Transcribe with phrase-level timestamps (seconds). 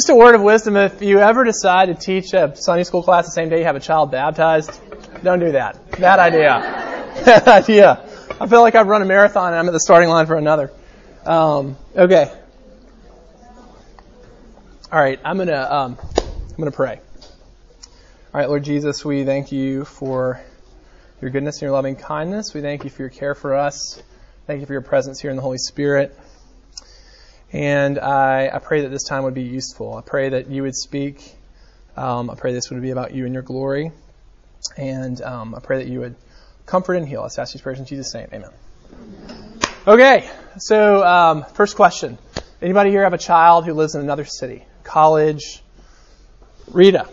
[0.00, 3.26] just a word of wisdom if you ever decide to teach a Sunday school class
[3.26, 4.80] the same day you have a child baptized,
[5.22, 5.76] don't do that.
[6.00, 6.60] Bad idea.
[7.26, 8.08] Bad idea.
[8.40, 10.72] I feel like I've run a marathon and I'm at the starting line for another.
[11.26, 12.32] Um, okay.
[14.90, 16.98] All right, I'm gonna um, I'm gonna pray.
[18.32, 20.40] All right, Lord Jesus, we thank you for
[21.20, 22.54] your goodness and your loving kindness.
[22.54, 24.02] We thank you for your care for us.
[24.46, 26.18] Thank you for your presence here in the Holy Spirit.
[27.52, 29.96] And I, I pray that this time would be useful.
[29.96, 31.34] I pray that you would speak.
[31.96, 33.90] Um, I pray this would be about you and your glory.
[34.76, 36.14] And um, I pray that you would
[36.66, 37.38] comfort and heal us.
[37.38, 38.28] I ask these prayers in Jesus' name.
[38.32, 38.50] Amen.
[39.86, 42.18] Okay, so um, first question.
[42.62, 44.64] Anybody here have a child who lives in another city?
[44.84, 45.62] College?
[46.70, 47.08] Rita,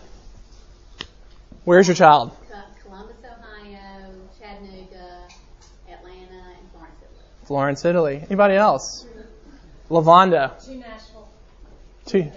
[1.64, 2.36] where's your child?
[2.84, 5.22] Columbus, Ohio, Chattanooga,
[5.90, 7.24] Atlanta, and Florence, Italy.
[7.44, 8.22] Florence, Italy.
[8.28, 9.04] Anybody else?
[9.90, 10.58] Lavonda.
[10.64, 11.28] To Nashville.
[12.06, 12.32] To,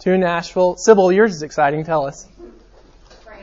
[0.00, 0.76] to Nashville.
[0.76, 1.84] Sybil, yours is exciting.
[1.84, 2.28] Tell us.
[3.24, 3.40] France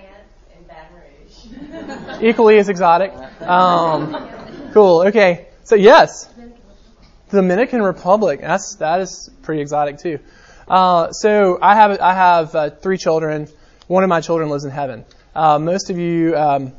[0.56, 2.22] and Baton Rouge.
[2.24, 3.14] Equally as exotic.
[3.42, 4.30] Um,
[4.74, 5.08] cool.
[5.08, 5.48] Okay.
[5.64, 6.32] So yes,
[7.32, 8.42] Dominican Republic.
[8.42, 10.20] That's that is pretty exotic too.
[10.68, 13.48] Uh, so I have I have uh, three children.
[13.88, 15.06] One of my children lives in heaven.
[15.36, 16.74] Uh, most of you um,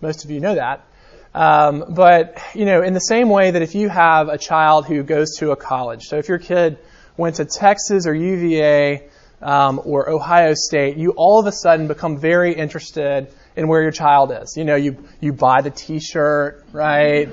[0.00, 0.86] most of you know that.
[1.34, 5.02] Um, but you know, in the same way that if you have a child who
[5.02, 6.78] goes to a college, so if your kid
[7.16, 9.08] went to Texas or UVA
[9.40, 13.92] um, or Ohio State, you all of a sudden become very interested in where your
[13.92, 14.56] child is.
[14.56, 17.28] You know, you you buy the T-shirt, right?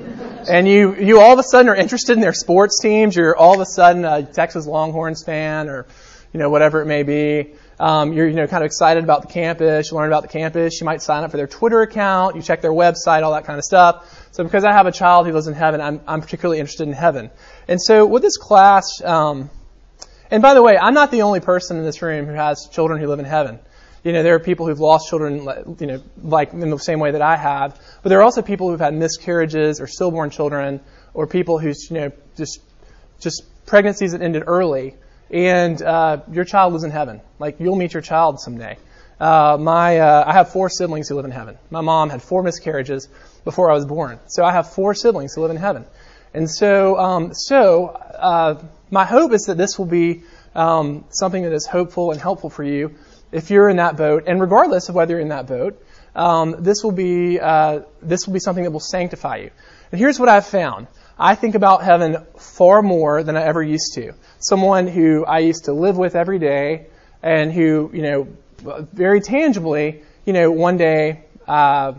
[0.47, 3.15] And you you all of a sudden are interested in their sports teams.
[3.15, 5.87] You're all of a sudden a Texas Longhorns fan, or
[6.33, 7.53] you know whatever it may be.
[7.79, 9.91] Um, you're you know kind of excited about the campus.
[9.91, 10.79] You learn about the campus.
[10.81, 12.35] You might sign up for their Twitter account.
[12.35, 14.29] You check their website, all that kind of stuff.
[14.31, 16.93] So because I have a child who lives in heaven, I'm I'm particularly interested in
[16.93, 17.29] heaven.
[17.67, 19.51] And so with this class, um,
[20.31, 22.99] and by the way, I'm not the only person in this room who has children
[22.99, 23.59] who live in heaven.
[24.03, 25.47] You know, there are people who've lost children,
[25.79, 27.79] you know, like in the same way that I have.
[28.01, 30.79] But there are also people who've had miscarriages or stillborn children,
[31.13, 32.59] or people who's, you know, just
[33.19, 34.95] just pregnancies that ended early
[35.29, 37.21] and uh, your child lives in heaven.
[37.39, 38.77] Like you'll meet your child someday.
[39.19, 41.57] Uh, my uh, I have four siblings who live in heaven.
[41.69, 43.09] My mom had four miscarriages
[43.43, 45.85] before I was born, so I have four siblings who live in heaven.
[46.33, 48.61] And so, um, so uh,
[48.91, 50.23] my hope is that this will be
[50.53, 52.95] um, something that is hopeful and helpful for you
[53.31, 55.83] if you're in that boat, and regardless of whether you're in that boat.
[56.15, 59.51] Um, this will be uh, this will be something that will sanctify you.
[59.91, 60.87] And here's what I've found.
[61.19, 64.13] I think about heaven far more than I ever used to.
[64.39, 66.87] Someone who I used to live with every day
[67.23, 68.27] and who, you know,
[68.93, 71.93] very tangibly, you know, one day, uh,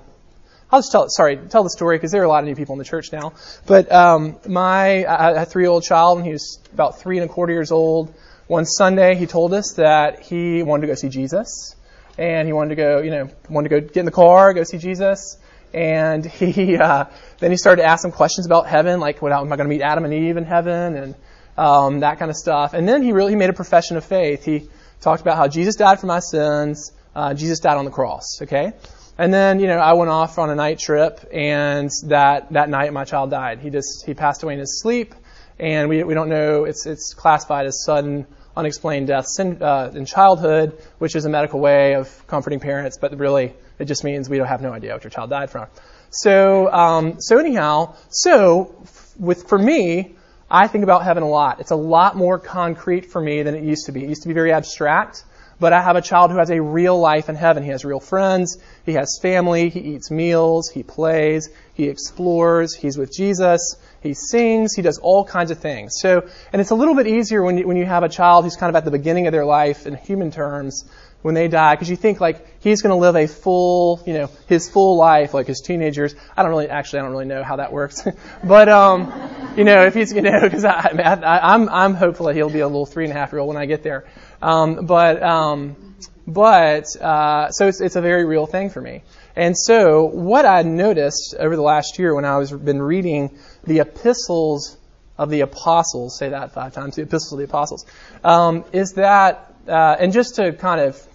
[0.71, 2.55] I'll just tell, it, sorry, tell the story because there are a lot of new
[2.55, 3.33] people in the church now.
[3.67, 7.29] But, um, my, I a three year old child and he was about three and
[7.29, 8.15] a quarter years old.
[8.47, 11.75] One Sunday he told us that he wanted to go see Jesus
[12.17, 14.63] and he wanted to go, you know, wanted to go get in the car, go
[14.63, 15.39] see Jesus
[15.73, 17.05] and he uh,
[17.39, 19.75] then he started to ask some questions about heaven, like, what, am I going to
[19.75, 21.15] meet Adam and Eve in heaven, and
[21.57, 22.75] um, that kind of stuff.
[22.75, 24.45] And then he really he made a profession of faith.
[24.45, 24.69] He
[25.01, 26.93] talked about how Jesus died for my sins.
[27.15, 28.41] Uh, Jesus died on the cross.
[28.43, 28.73] Okay.
[29.21, 32.93] And then, you know, I went off on a night trip, and that that night
[32.93, 33.59] my child died.
[33.59, 35.15] He just he passed away in his sleep,
[35.59, 36.65] and we we don't know.
[36.65, 38.27] It's it's classified as sudden
[38.57, 43.17] unexplained deaths in, uh, in childhood, which is a medical way of comforting parents, but
[43.17, 45.67] really it just means we don't have no idea what your child died from.
[46.11, 48.75] So, um, so anyhow, so
[49.19, 50.15] with for me,
[50.51, 51.61] I think about heaven a lot.
[51.61, 54.03] It's a lot more concrete for me than it used to be.
[54.03, 55.25] It used to be very abstract,
[55.61, 57.63] but I have a child who has a real life in heaven.
[57.63, 58.57] He has real friends.
[58.87, 59.69] He has family.
[59.69, 60.71] He eats meals.
[60.71, 61.51] He plays.
[61.75, 62.75] He explores.
[62.75, 63.77] He's with Jesus.
[64.03, 64.75] He sings.
[64.75, 65.97] He does all kinds of things.
[66.01, 68.57] So, and it's a little bit easier when you, when you have a child who's
[68.57, 70.89] kind of at the beginning of their life in human terms
[71.23, 74.31] when they die because you think like he's going to live a full, you know,
[74.47, 76.15] his full life like his teenagers.
[76.37, 78.07] I don't really, actually, I don't really know how that works,
[78.45, 79.13] but um,
[79.57, 82.61] you know, if he's, you know, because I, I, I'm I'm hopeful that he'll be
[82.61, 84.07] a little three and a half year old when I get there.
[84.41, 85.97] Um, but um,
[86.27, 89.03] but uh, so it's it's a very real thing for me.
[89.35, 93.79] And so what I noticed over the last year when I was been reading the
[93.81, 94.77] epistles
[95.17, 97.87] of the apostles, say that five times, the epistles of the apostles,
[98.25, 101.07] um, is that, uh, and just to kind of,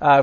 [0.00, 0.22] uh,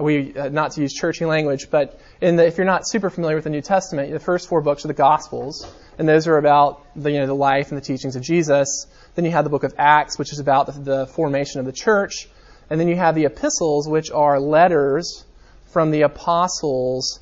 [0.00, 3.44] we uh, not to use churchy language, but the, if you're not super familiar with
[3.44, 5.66] the New Testament, the first four books are the Gospels,
[5.98, 8.86] and those are about the you know the life and the teachings of Jesus.
[9.14, 11.72] Then you have the book of Acts, which is about the, the formation of the
[11.72, 12.28] church,
[12.70, 15.24] and then you have the epistles, which are letters
[15.72, 17.20] from the apostles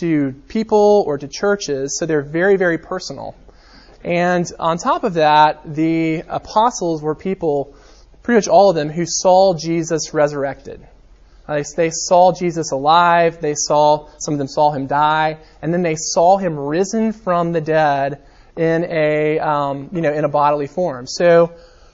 [0.00, 3.34] to people or to churches, so they're very, very personal.
[4.04, 7.74] And on top of that, the apostles were people
[8.26, 10.84] pretty much all of them, who saw Jesus resurrected.
[11.46, 13.40] Uh, they, they saw Jesus alive.
[13.40, 17.52] They saw, some of them saw him die, and then they saw him risen from
[17.52, 18.20] the dead
[18.56, 21.06] in a, um, you know, in a bodily form.
[21.06, 21.52] So,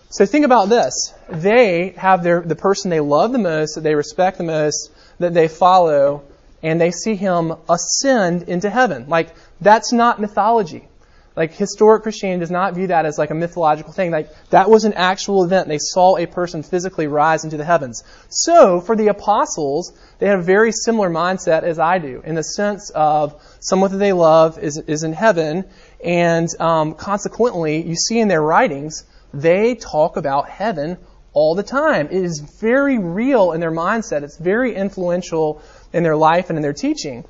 [0.09, 1.13] so think about this.
[1.29, 5.35] They have their, the person they love the most, that they respect the most, that
[5.35, 6.23] they follow,
[6.63, 9.07] and they see him ascend into heaven.
[9.07, 10.89] Like, that's not mythology.
[11.35, 14.11] Like, historic Christianity does not view that as like a mythological thing.
[14.11, 15.69] Like, that was an actual event.
[15.69, 18.03] They saw a person physically rise into the heavens.
[18.29, 22.45] So, for the apostles, they have a very similar mindset as I do, in the
[22.45, 25.65] sense of someone that they love is, is in heaven,
[26.05, 30.99] and um, consequently, you see in their writings, they talk about heaven
[31.33, 32.09] all the time.
[32.11, 34.23] It is very real in their mindset.
[34.23, 35.63] It's very influential
[35.93, 37.25] in their life and in their teaching.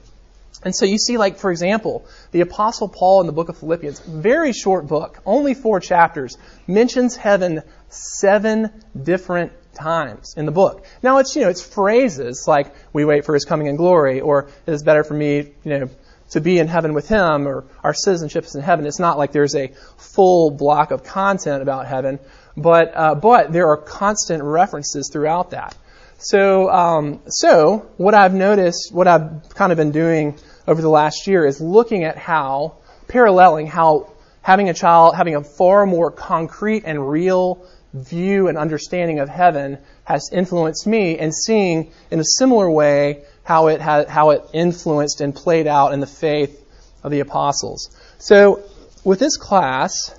[0.65, 4.01] And so you see, like, for example, the Apostle Paul in the book of Philippians,
[4.01, 6.37] very short book, only four chapters,
[6.67, 8.71] mentions heaven seven
[9.01, 10.85] different times in the book.
[11.03, 14.49] Now it's, you know, it's phrases like, we wait for his coming in glory, or
[14.67, 15.91] it is better for me, you know,
[16.31, 18.87] to be in heaven with him, or our citizenship is in heaven.
[18.87, 19.69] It's not like there's a
[19.99, 22.19] full block of content about heaven,
[22.57, 25.77] but, uh, but there are constant references throughout that.
[26.19, 31.27] So, um, so what I've noticed, what I've kind of been doing over the last
[31.27, 32.77] year is looking at how,
[33.09, 34.13] paralleling how
[34.43, 39.79] having a child, having a far more concrete and real view and understanding of heaven
[40.05, 45.21] has influenced me and seeing in a similar way how it had, how it influenced
[45.21, 46.59] and played out in the faith
[47.03, 47.97] of the apostles.
[48.19, 48.63] So
[49.05, 50.15] with this class,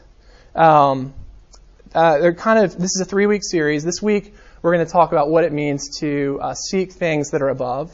[0.55, 1.13] um,
[1.95, 3.83] uh, they're kind of this is a three week series.
[3.83, 7.41] This week we're going to talk about what it means to uh, seek things that
[7.41, 7.91] are above,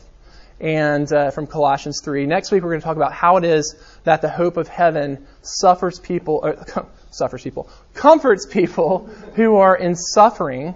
[0.59, 2.25] and uh, from Colossians three.
[2.25, 5.25] Next week we're going to talk about how it is that the hope of heaven
[5.41, 10.75] suffers people, or, suffers people, comforts people who are in suffering.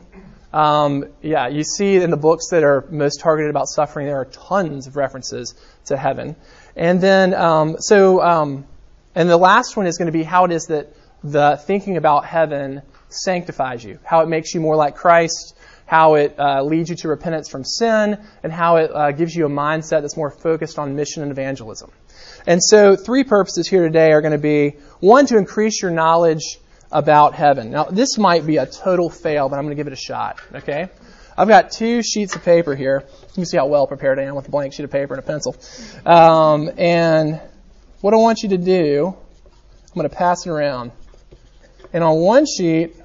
[0.53, 4.25] Um, yeah, you see in the books that are most targeted about suffering, there are
[4.25, 6.35] tons of references to heaven.
[6.75, 8.65] And then, um, so, um,
[9.15, 12.25] and the last one is going to be how it is that the thinking about
[12.25, 15.55] heaven sanctifies you, how it makes you more like Christ,
[15.93, 19.45] how it uh, leads you to repentance from sin, and how it uh, gives you
[19.45, 21.91] a mindset that's more focused on mission and evangelism.
[22.47, 26.57] And so, three purposes here today are going to be one, to increase your knowledge
[26.91, 27.69] about heaven.
[27.69, 30.41] Now, this might be a total fail, but I'm going to give it a shot,
[30.55, 30.89] okay?
[31.37, 33.03] I've got two sheets of paper here.
[33.27, 35.23] You can see how well prepared I am with a blank sheet of paper and
[35.23, 35.55] a pencil.
[36.07, 37.39] Um, and
[38.01, 40.91] what I want you to do, I'm going to pass it around.
[41.93, 42.95] And on one sheet,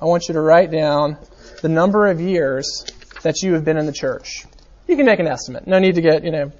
[0.00, 1.18] I want you to write down
[1.62, 2.84] the number of years
[3.22, 4.44] that you have been in the church.
[4.86, 5.66] You can make an estimate.
[5.66, 6.52] No need to get, you know,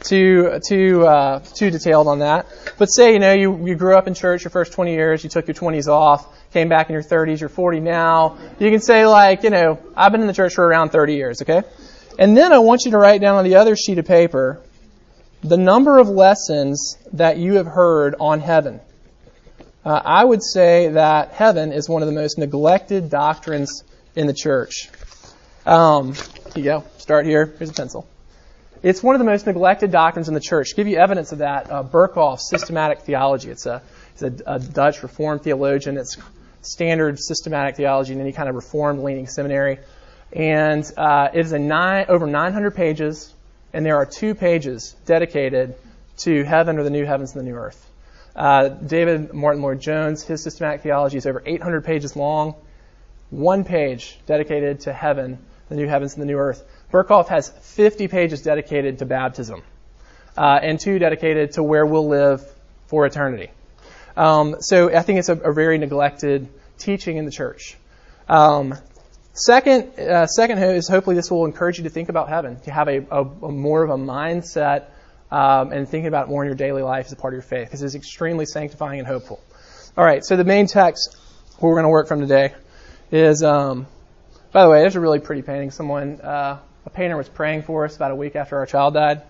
[0.00, 2.46] too too uh, too detailed on that.
[2.78, 5.30] But say you know you you grew up in church your first 20 years, you
[5.30, 8.38] took your 20s off, came back in your 30s, you're 40 now.
[8.58, 11.42] You can say like you know I've been in the church for around 30 years,
[11.42, 11.62] okay?
[12.18, 14.60] And then I want you to write down on the other sheet of paper
[15.42, 18.80] the number of lessons that you have heard on heaven.
[19.84, 23.84] Uh, I would say that heaven is one of the most neglected doctrines
[24.18, 24.90] in the church.
[25.64, 26.24] Um, here
[26.56, 26.84] you go.
[26.98, 27.54] Start here.
[27.56, 28.08] Here's a pencil.
[28.82, 30.70] It's one of the most neglected doctrines in the church.
[30.70, 33.50] To give you evidence of that, uh, Systematic Theology.
[33.50, 33.80] It's a,
[34.12, 35.96] it's a, a Dutch Reformed theologian.
[35.96, 36.16] It's
[36.62, 39.78] standard systematic theology in any kind of Reformed leaning seminary.
[40.32, 43.32] And uh, it is a nine, over 900 pages,
[43.72, 45.76] and there are two pages dedicated
[46.18, 47.88] to heaven or the new heavens and the new earth.
[48.34, 52.56] Uh, David Martyn Lloyd Jones, his systematic theology is over 800 pages long.
[53.30, 56.64] One page dedicated to heaven, the new heavens and the new earth.
[56.92, 59.62] Berkhof has 50 pages dedicated to baptism,
[60.36, 62.42] uh, and two dedicated to where we'll live
[62.86, 63.50] for eternity.
[64.16, 67.76] Um, so I think it's a, a, very neglected teaching in the church.
[68.28, 68.74] Um,
[69.34, 72.88] second, uh, second is hopefully this will encourage you to think about heaven, to have
[72.88, 74.86] a, a, a more of a mindset
[75.30, 77.68] um, and thinking about more in your daily life as a part of your faith,
[77.68, 79.40] because it's extremely sanctifying and hopeful.
[79.96, 81.16] All right, so the main text
[81.60, 82.54] we're going to work from today
[83.10, 83.86] is, um,
[84.52, 85.70] by the way, there's a really pretty painting.
[85.70, 89.22] Someone, uh, a painter was praying for us about a week after our child died,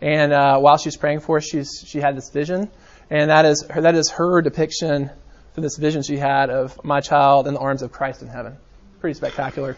[0.00, 2.70] and uh, while she was praying for us, she's, she had this vision,
[3.10, 5.10] and that is her, that is her depiction
[5.54, 8.56] for this vision she had of my child in the arms of Christ in heaven.
[9.00, 9.76] Pretty spectacular.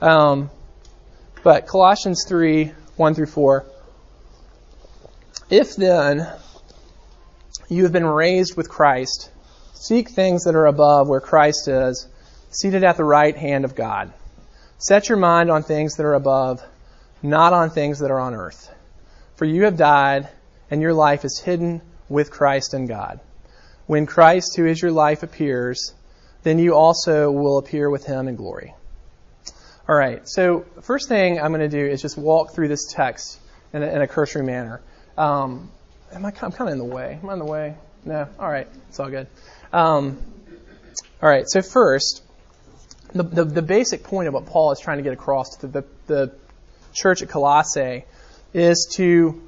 [0.00, 0.50] Um,
[1.42, 3.66] but Colossians 3, 1 through 4.
[5.50, 6.26] If then
[7.68, 9.30] you have been raised with Christ,
[9.74, 12.06] seek things that are above where Christ is,
[12.50, 14.12] seated at the right hand of God.
[14.78, 16.62] Set your mind on things that are above,
[17.22, 18.72] not on things that are on earth.
[19.36, 20.28] For you have died,
[20.70, 23.20] and your life is hidden with Christ in God.
[23.86, 25.94] When Christ, who is your life, appears,
[26.42, 28.74] then you also will appear with him in glory.
[29.88, 30.26] All right.
[30.28, 33.40] So first thing I'm going to do is just walk through this text
[33.72, 34.80] in a, in a cursory manner.
[35.18, 35.70] Um,
[36.12, 36.28] am I?
[36.28, 37.18] I'm kind of in the way.
[37.22, 37.74] Am I in the way?
[38.04, 38.28] No.
[38.38, 38.68] All right.
[38.88, 39.26] It's all good.
[39.72, 40.18] Um,
[41.20, 41.44] all right.
[41.48, 42.22] So first,
[43.12, 45.84] the, the, the basic point of what Paul is trying to get across to the,
[46.06, 46.32] the
[46.92, 48.04] church at Colossae
[48.52, 49.40] is to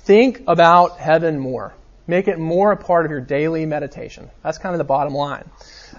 [0.00, 1.74] think about heaven more.
[2.06, 4.28] Make it more a part of your daily meditation.
[4.42, 5.48] That's kind of the bottom line.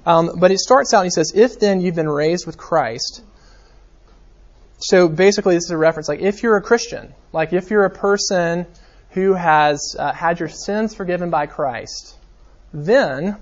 [0.05, 3.21] Um, but it starts out and he says, If then you've been raised with Christ,
[4.79, 7.89] so basically this is a reference, like if you're a Christian, like if you're a
[7.89, 8.67] person
[9.11, 12.17] who has uh, had your sins forgiven by Christ,
[12.73, 13.37] then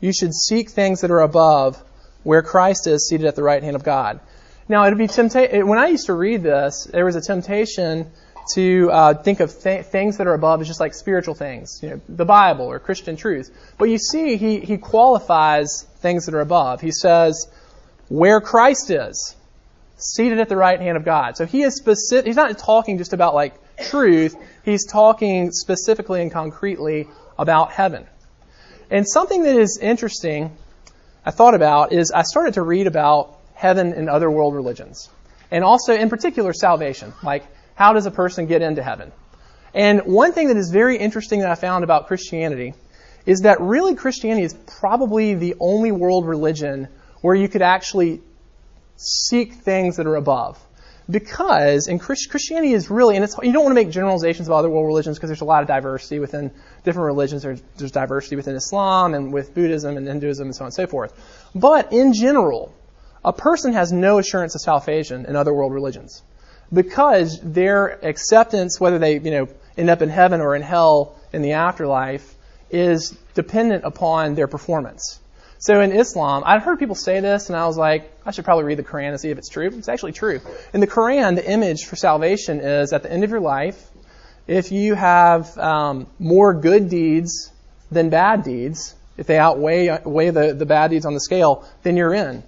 [0.00, 1.82] you should seek things that are above
[2.22, 4.20] where Christ is seated at the right hand of God.
[4.68, 5.66] Now, it'd be temptation.
[5.66, 8.10] When I used to read this, there was a temptation
[8.54, 11.90] to uh, think of th- things that are above as just like spiritual things, you
[11.90, 13.50] know, the Bible or Christian truth.
[13.78, 16.80] But you see, he he qualifies things that are above.
[16.80, 17.48] He says,
[18.08, 19.36] "Where Christ is,
[19.96, 22.26] seated at the right hand of God." So he is specific.
[22.26, 24.36] He's not talking just about like truth.
[24.64, 27.08] He's talking specifically and concretely
[27.38, 28.06] about heaven.
[28.90, 30.56] And something that is interesting
[31.24, 35.08] I thought about is I started to read about heaven and other world religions.
[35.50, 37.12] And also, in particular, salvation.
[37.22, 39.12] Like, how does a person get into heaven?
[39.74, 42.74] And one thing that is very interesting that I found about Christianity
[43.26, 46.88] is that really Christianity is probably the only world religion
[47.20, 48.22] where you could actually
[48.96, 50.58] seek things that are above
[51.10, 54.58] because in Christ, Christianity is really, and it's, you don't want to make generalizations about
[54.58, 56.50] other world religions because there's a lot of diversity within
[56.84, 57.42] different religions.
[57.42, 60.86] There's, there's diversity within Islam and with Buddhism and Hinduism and so on and so
[60.86, 61.12] forth.
[61.54, 62.74] But in general,
[63.24, 66.22] a person has no assurance of salvation in other world religions
[66.72, 71.42] because their acceptance, whether they you know end up in heaven or in hell in
[71.42, 72.34] the afterlife,
[72.70, 75.19] is dependent upon their performance.
[75.60, 78.64] So in Islam, I'd heard people say this, and I was like, I should probably
[78.64, 79.66] read the Quran and see if it's true.
[79.66, 80.40] It's actually true.
[80.72, 83.90] In the Quran, the image for salvation is at the end of your life,
[84.46, 87.52] if you have um, more good deeds
[87.90, 91.94] than bad deeds, if they outweigh weigh the, the bad deeds on the scale, then
[91.94, 92.42] you're in.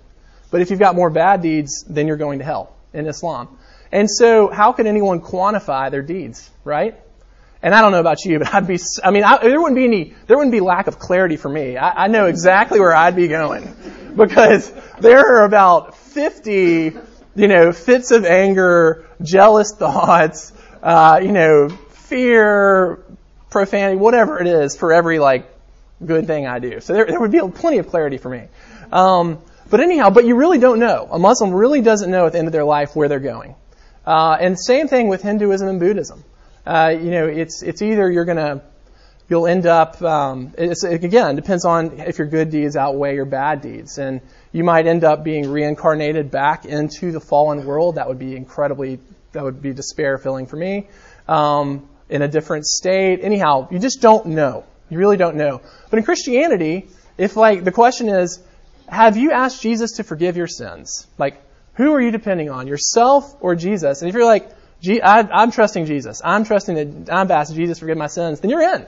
[0.50, 3.59] But if you've got more bad deeds, then you're going to hell in Islam.
[3.92, 6.99] And so, how can anyone quantify their deeds, right?
[7.62, 9.85] And I don't know about you, but I'd be, I mean, I, there wouldn't be
[9.85, 11.76] any, there wouldn't be lack of clarity for me.
[11.76, 13.76] I, I know exactly where I'd be going.
[14.12, 16.92] Because there are about 50,
[17.35, 20.52] you know, fits of anger, jealous thoughts,
[20.83, 23.02] uh, you know, fear,
[23.49, 25.50] profanity, whatever it is for every, like,
[26.04, 26.81] good thing I do.
[26.81, 28.49] So there, there would be plenty of clarity for me.
[28.92, 29.38] Um,
[29.71, 31.09] but anyhow, but you really don't know.
[31.11, 33.54] A Muslim really doesn't know at the end of their life where they're going.
[34.07, 36.23] Uh, and same thing with Hinduism and Buddhism
[36.66, 38.62] uh, you know, it's it's either you're gonna
[39.28, 43.25] you'll end up um, it's, it, again depends on if your good deeds outweigh your
[43.25, 44.21] bad deeds, and
[44.52, 47.97] you might end up being reincarnated back into the fallen world.
[47.97, 49.00] That would be incredibly
[49.33, 50.88] that would be despair filling for me.
[51.28, 53.21] Um, in a different state.
[53.23, 54.64] Anyhow, you just don't know.
[54.90, 55.62] You really don't know.
[55.88, 58.38] But in Christianity, if like the question is,
[58.87, 61.07] have you asked Jesus to forgive your sins?
[61.16, 61.40] Like,
[61.75, 64.02] who are you depending on, yourself or Jesus?
[64.02, 64.47] And if you're like,
[64.85, 66.21] I, am trusting Jesus.
[66.25, 68.41] I'm trusting that I'm asking Jesus forgive my sins.
[68.41, 68.87] Then you're in.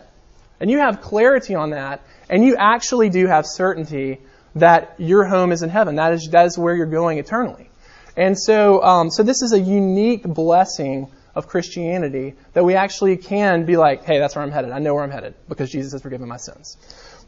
[0.60, 2.02] And you have clarity on that.
[2.28, 4.20] And you actually do have certainty
[4.56, 5.96] that your home is in heaven.
[5.96, 7.70] That is, that is where you're going eternally.
[8.16, 13.64] And so, um, so this is a unique blessing of Christianity that we actually can
[13.64, 14.70] be like, hey, that's where I'm headed.
[14.70, 16.76] I know where I'm headed because Jesus has forgiven my sins.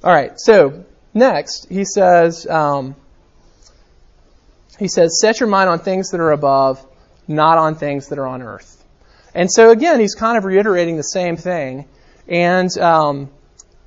[0.04, 0.32] All right.
[0.36, 2.94] So next, he says, um,
[4.78, 6.84] he says, set your mind on things that are above
[7.28, 8.84] not on things that are on earth.
[9.34, 11.86] And so again, he's kind of reiterating the same thing.
[12.26, 13.30] And um,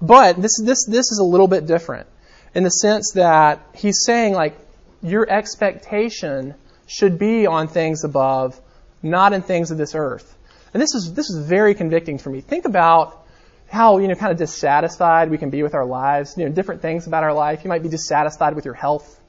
[0.02, 2.08] but this this this is a little bit different
[2.54, 4.56] in the sense that he's saying like
[5.02, 6.56] your expectation
[6.88, 8.60] should be on things above,
[9.02, 10.36] not in things of this earth.
[10.74, 12.42] And this is this is very convicting for me.
[12.42, 13.26] Think about
[13.70, 16.36] how you know kind of dissatisfied we can be with our lives.
[16.38, 17.64] You know, different things about our life.
[17.64, 19.20] You might be dissatisfied with your health.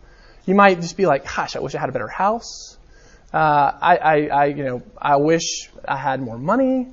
[0.47, 2.77] You might just be like, gosh, I wish I had a better house.
[3.33, 6.89] Uh, I, I, I, you know, I wish I had more money.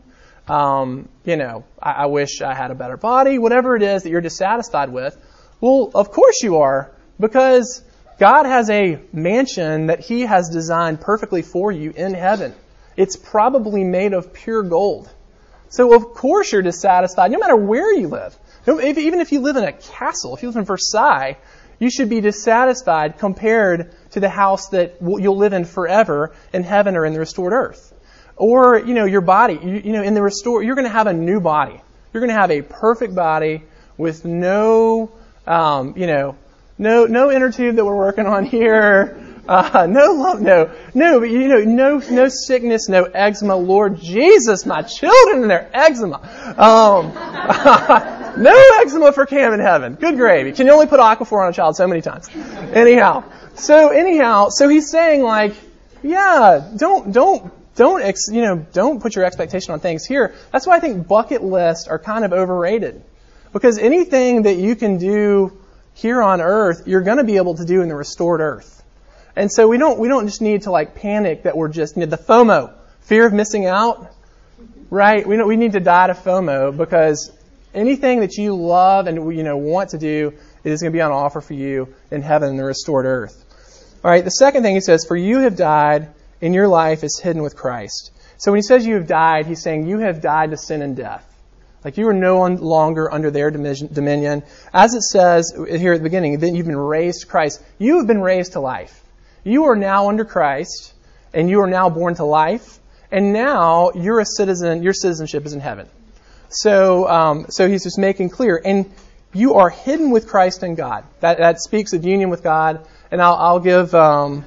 [0.48, 3.38] Um, you know, I, I wish I had a better body.
[3.40, 5.18] Whatever it is that you're dissatisfied with,
[5.60, 7.84] well, of course you are, because
[8.20, 12.54] God has a mansion that He has designed perfectly for you in heaven.
[12.96, 15.10] It's probably made of pure gold.
[15.70, 18.38] So of course you're dissatisfied, no matter where you live.
[18.68, 21.38] Even if you live in a castle, if you live in Versailles,
[21.80, 26.96] you should be dissatisfied compared to the house that you'll live in forever in heaven
[26.96, 27.94] or in the restored earth.
[28.36, 29.60] Or, you know, your body.
[29.62, 31.80] You, you know, in the restored, you're going to have a new body.
[32.14, 33.64] You're going to have a perfect body
[33.98, 35.12] with no,
[35.46, 36.36] um, you know,
[36.78, 39.24] no, no inner tube that we're working on here.
[39.48, 43.56] Uh, no lump, no, no, but you know, no, no sickness, no eczema.
[43.56, 46.18] Lord Jesus, my children and their eczema.
[46.58, 47.14] Um,
[48.38, 49.96] no eczema for Cam in heaven.
[49.96, 50.52] Good gravy.
[50.52, 52.30] Can you only put Aquaphor on a child so many times?
[52.74, 53.24] Anyhow,
[53.56, 55.54] so anyhow, so he's saying like,
[56.04, 60.34] yeah, don't, don't, don't, ex, you know, don't put your expectation on things here.
[60.52, 63.04] That's why I think bucket lists are kind of overrated.
[63.54, 65.58] Because anything that you can do
[65.94, 68.84] here on earth, you're going to be able to do in the restored earth.
[69.36, 72.02] And so we don't we don't just need to like panic that we're just you
[72.02, 74.12] know, the FOMO, fear of missing out,
[74.90, 75.26] right?
[75.28, 77.32] We don't, we need to die to FOMO because
[77.78, 81.02] anything that you love and you know want to do it is going to be
[81.02, 83.46] on offer for you in heaven and the restored earth.
[84.04, 84.24] All right.
[84.24, 86.10] The second thing he says, "For you have died,
[86.42, 89.62] and your life is hidden with Christ." So when he says you have died, he's
[89.62, 91.24] saying you have died to sin and death.
[91.86, 94.44] Like you are no longer under their dominion.
[94.74, 97.64] As it says here at the beginning, then you've been raised to Christ.
[97.78, 99.04] You have been raised to life.
[99.44, 100.94] You are now under Christ,
[101.34, 102.80] and you are now born to life,
[103.12, 104.84] and now you're a citizen.
[104.84, 105.88] Your citizenship is in heaven.
[106.50, 108.92] So, um, so he's just making clear, and
[109.34, 111.04] you are hidden with Christ in God.
[111.20, 114.46] That that speaks of union with God, and I'll, I'll give um,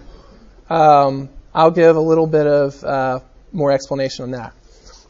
[0.69, 3.21] um, I'll give a little bit of uh,
[3.53, 4.53] more explanation on that.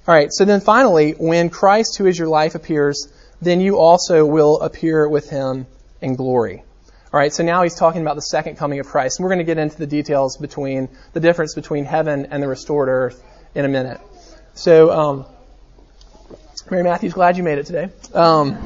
[0.07, 0.29] All right.
[0.33, 3.09] So then, finally, when Christ, who is your life, appears,
[3.41, 5.67] then you also will appear with Him
[6.01, 6.65] in glory.
[7.13, 9.19] All right, so now he's talking about the second coming of Christ.
[9.19, 12.47] And we're going to get into the details between the difference between heaven and the
[12.47, 13.21] restored earth
[13.53, 14.01] in a minute.
[14.55, 15.27] So, um,
[16.69, 17.89] Mary Matthews, glad you made it today.
[18.13, 18.57] Um,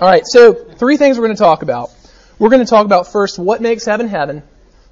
[0.00, 1.90] all right, so three things we're going to talk about.
[2.38, 4.42] We're going to talk about first what makes heaven heaven.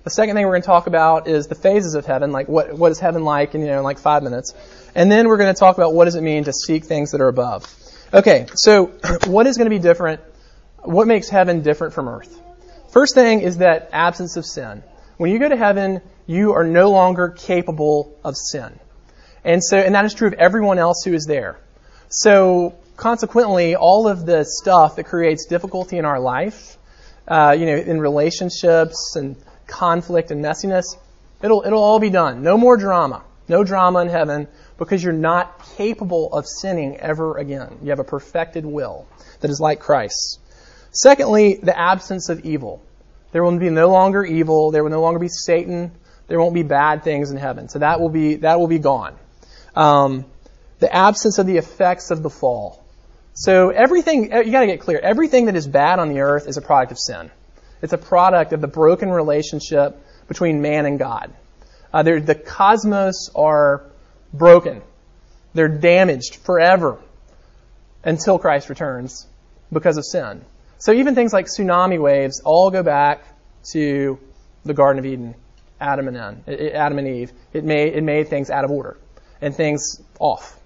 [0.04, 2.76] The second thing we're going to talk about is the phases of heaven, like what
[2.76, 4.54] what is heaven like in you know like five minutes,
[4.94, 7.20] and then we're going to talk about what does it mean to seek things that
[7.20, 7.66] are above.
[8.12, 8.86] Okay, so
[9.26, 10.20] what is going to be different?
[10.78, 12.40] What makes heaven different from earth?
[12.90, 14.82] First thing is that absence of sin.
[15.16, 18.78] When you go to heaven, you are no longer capable of sin.
[19.44, 21.58] And so, and that is true of everyone else who is there.
[22.14, 26.76] So, consequently, all of the stuff that creates difficulty in our life,
[27.26, 29.34] uh, you know, in relationships and
[29.66, 30.84] conflict and messiness,
[31.42, 32.42] it'll, it'll all be done.
[32.42, 33.24] No more drama.
[33.48, 34.46] No drama in heaven
[34.76, 37.78] because you're not capable of sinning ever again.
[37.82, 39.08] You have a perfected will
[39.40, 40.38] that is like Christ's.
[40.90, 42.82] Secondly, the absence of evil.
[43.32, 44.70] There will be no longer evil.
[44.70, 45.92] There will no longer be Satan.
[46.28, 47.70] There won't be bad things in heaven.
[47.70, 49.16] So that will be that will be gone.
[49.74, 50.26] Um,
[50.82, 52.84] the absence of the effects of the fall.
[53.34, 54.98] So everything you got to get clear.
[54.98, 57.30] Everything that is bad on the earth is a product of sin.
[57.80, 61.32] It's a product of the broken relationship between man and God.
[61.92, 63.84] Uh, the cosmos are
[64.34, 64.82] broken.
[65.54, 66.98] They're damaged forever
[68.02, 69.26] until Christ returns
[69.72, 70.44] because of sin.
[70.78, 73.24] So even things like tsunami waves all go back
[73.72, 74.18] to
[74.64, 75.36] the Garden of Eden,
[75.80, 76.16] Adam and
[76.48, 77.32] Adam and Eve.
[77.52, 78.96] It made it made things out of order
[79.40, 80.58] and things off.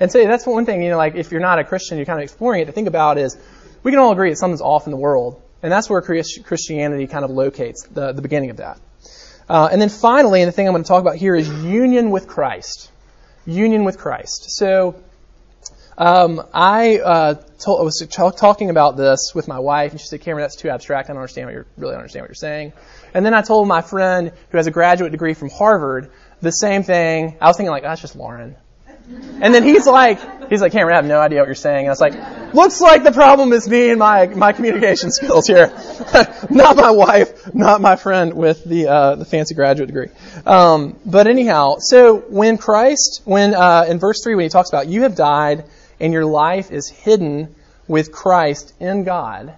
[0.00, 2.18] And so that's one thing, you know, like if you're not a Christian, you're kind
[2.18, 3.36] of exploring it to think about is
[3.82, 7.24] we can all agree that something's off in the world, and that's where Christianity kind
[7.24, 8.80] of locates the, the beginning of that.
[9.48, 12.10] Uh, and then finally, and the thing I'm going to talk about here is union
[12.10, 12.90] with Christ.
[13.44, 14.56] Union with Christ.
[14.56, 14.94] So
[15.98, 17.34] um, I uh,
[17.66, 21.10] I was talking about this with my wife, and she said, "Cameron, that's too abstract.
[21.10, 22.72] I don't understand what you're really understand what you're saying."
[23.12, 26.10] And then I told my friend who has a graduate degree from Harvard
[26.40, 27.36] the same thing.
[27.40, 28.56] I was thinking like, "That's just Lauren."
[29.42, 31.86] And then he's like, he's like, Cameron, I have no idea what you're saying.
[31.86, 35.46] And I was like, looks like the problem is me and my my communication skills
[35.46, 35.68] here,
[36.50, 40.08] not my wife, not my friend with the uh, the fancy graduate degree.
[40.44, 44.88] Um, but anyhow, so when Christ, when uh, in verse three, when he talks about
[44.88, 45.64] you have died
[45.98, 47.54] and your life is hidden
[47.88, 49.54] with Christ in God,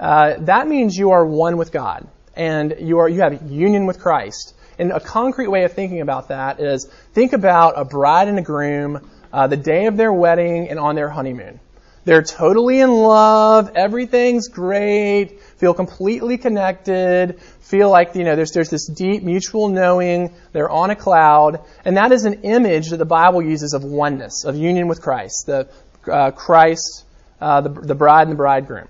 [0.00, 3.98] uh, that means you are one with God and you are you have union with
[4.00, 4.54] Christ.
[4.78, 8.42] And a concrete way of thinking about that is think about a bride and a
[8.42, 11.60] groom uh, the day of their wedding and on their honeymoon.
[12.04, 13.72] They're totally in love.
[13.74, 15.40] Everything's great.
[15.58, 17.40] Feel completely connected.
[17.60, 20.32] Feel like, you know, there's, there's this deep mutual knowing.
[20.52, 21.64] They're on a cloud.
[21.84, 25.46] And that is an image that the Bible uses of oneness, of union with Christ.
[25.46, 25.68] The
[26.08, 27.04] uh, Christ,
[27.40, 28.86] uh, the, the bride and the bridegroom.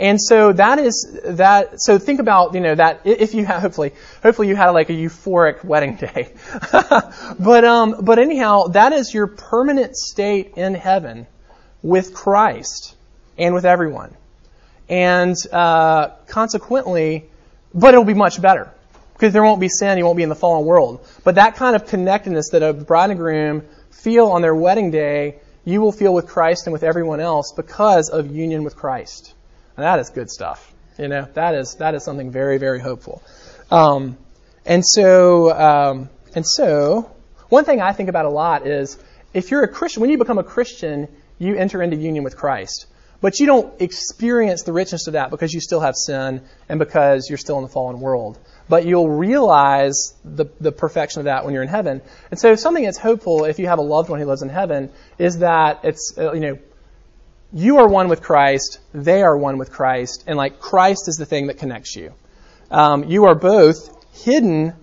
[0.00, 1.82] And so that is that.
[1.82, 4.94] So think about you know that if you have hopefully hopefully you had like a
[4.94, 6.32] euphoric wedding day,
[7.38, 11.26] but um but anyhow that is your permanent state in heaven
[11.82, 12.96] with Christ
[13.36, 14.16] and with everyone.
[14.88, 17.26] And uh, consequently,
[17.74, 18.72] but it'll be much better
[19.12, 21.06] because there won't be sin, you won't be in the fallen world.
[21.24, 25.40] But that kind of connectedness that a bride and groom feel on their wedding day,
[25.66, 29.34] you will feel with Christ and with everyone else because of union with Christ.
[29.80, 30.74] And that is good stuff.
[30.98, 33.22] You know, that is that is something very very hopeful.
[33.70, 34.18] Um,
[34.66, 37.10] and so, um, and so,
[37.48, 38.98] one thing I think about a lot is
[39.32, 42.88] if you're a Christian, when you become a Christian, you enter into union with Christ.
[43.22, 47.30] But you don't experience the richness of that because you still have sin and because
[47.30, 48.38] you're still in the fallen world.
[48.68, 52.02] But you'll realize the, the perfection of that when you're in heaven.
[52.30, 54.90] And so something that's hopeful if you have a loved one who lives in heaven
[55.18, 56.58] is that it's, uh, you know,
[57.52, 61.26] you are one with Christ, they are one with Christ, and like Christ is the
[61.26, 62.14] thing that connects you.
[62.70, 63.90] Um, you are both
[64.24, 64.74] hidden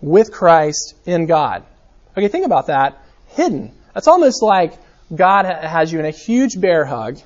[0.00, 1.64] with Christ in God.
[2.16, 3.02] Okay, think about that.
[3.28, 3.72] Hidden.
[3.94, 4.74] That's almost like
[5.14, 7.18] God has you in a huge bear hug,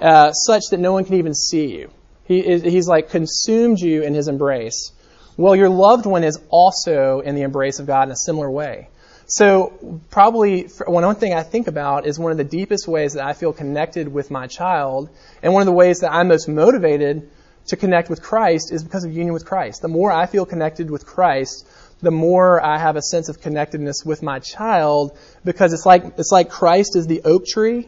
[0.00, 1.90] uh, such that no one can even see you.
[2.24, 4.92] He he's like consumed you in his embrace.
[5.36, 8.88] Well, your loved one is also in the embrace of God in a similar way.
[9.30, 13.34] So, probably one thing I think about is one of the deepest ways that I
[13.34, 15.10] feel connected with my child,
[15.42, 17.28] and one of the ways that I'm most motivated
[17.66, 19.82] to connect with Christ is because of union with Christ.
[19.82, 21.68] The more I feel connected with Christ,
[22.00, 26.32] the more I have a sense of connectedness with my child because it's like it's
[26.32, 27.86] like Christ is the oak tree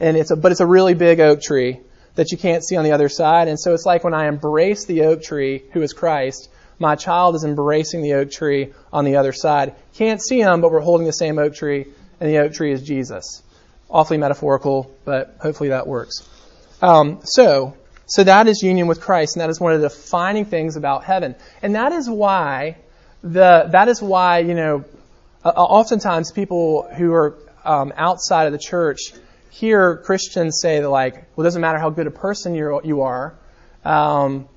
[0.00, 1.80] and it's a but it's a really big oak tree
[2.16, 4.84] that you can't see on the other side and so it's like when I embrace
[4.84, 6.48] the oak tree who is Christ
[6.84, 9.74] my child is embracing the oak tree on the other side.
[9.94, 11.86] Can't see him but we're holding the same oak tree
[12.20, 13.42] and the oak tree is Jesus.
[13.88, 16.28] Awfully metaphorical but hopefully that works.
[16.82, 17.74] Um, so
[18.06, 21.04] so that is union with Christ and that is one of the defining things about
[21.04, 21.34] heaven.
[21.62, 22.76] And that is why
[23.22, 24.84] the, that is why, you know,
[25.42, 29.00] uh, oftentimes people who are um, outside of the church
[29.50, 33.02] hear Christians say that, like, well, it doesn't matter how good a person you're, you
[33.02, 33.34] are,
[33.84, 34.48] um,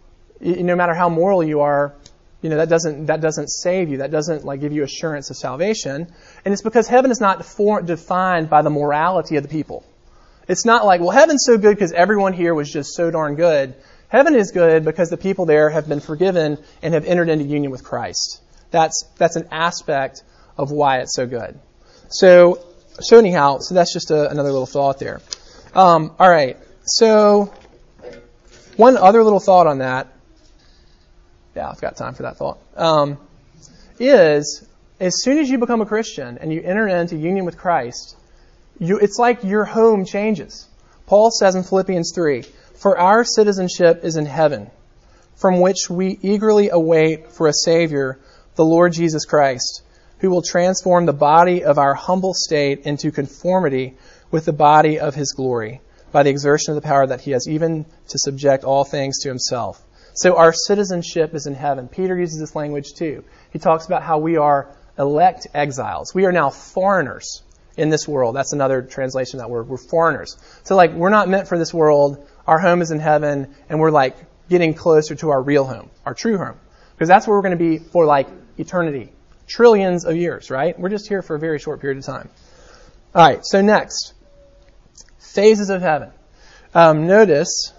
[0.41, 1.93] you, no matter how moral you are,
[2.41, 3.97] you know, that doesn't, that doesn't save you.
[3.97, 6.07] That doesn't, like, give you assurance of salvation.
[6.45, 9.83] And it's because heaven is not defor- defined by the morality of the people.
[10.47, 13.75] It's not like, well, heaven's so good because everyone here was just so darn good.
[14.07, 17.71] Heaven is good because the people there have been forgiven and have entered into union
[17.71, 18.41] with Christ.
[18.71, 20.23] That's, that's an aspect
[20.57, 21.59] of why it's so good.
[22.09, 22.63] So,
[22.99, 25.21] so anyhow, so that's just a, another little thought there.
[25.73, 26.57] Um, all right.
[26.83, 27.53] So,
[28.77, 30.13] one other little thought on that.
[31.57, 32.59] Yeah, I've got time for that thought.
[32.75, 33.17] Um,
[33.97, 34.63] is
[34.99, 38.15] as soon as you become a Christian and you enter into union with Christ,
[38.79, 40.67] you, it's like your home changes.
[41.07, 42.43] Paul says in Philippians 3,
[42.75, 44.69] For our citizenship is in heaven,
[45.35, 48.19] from which we eagerly await for a Savior
[48.53, 49.81] the Lord Jesus Christ,
[50.19, 53.97] who will transform the body of our humble state into conformity
[54.29, 57.47] with the body of his glory by the exertion of the power that he has,
[57.47, 59.81] even to subject all things to himself.
[60.17, 61.87] So our citizenship is in heaven.
[61.87, 63.23] Peter uses this language too.
[63.53, 66.11] He talks about how we are elect exiles.
[66.15, 67.43] We are now foreigners
[67.77, 68.35] in this world.
[68.35, 69.67] That's another translation that word.
[69.69, 70.35] We're foreigners.
[70.63, 72.27] So like we're not meant for this world.
[72.47, 74.17] Our home is in heaven and we're like
[74.49, 76.57] getting closer to our real home, our true home.
[76.95, 78.27] Because that's where we're going to be for like
[78.57, 79.11] eternity.
[79.45, 80.77] Trillions of years, right?
[80.79, 82.29] We're just here for a very short period of time.
[83.13, 84.15] All right, so next,
[85.19, 86.11] phases of heaven.
[86.73, 87.71] Um, notice,